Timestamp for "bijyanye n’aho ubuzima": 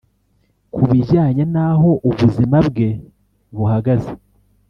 0.89-2.57